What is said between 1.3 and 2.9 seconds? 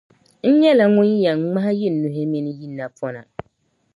ŋmahi yi nuhi mini yi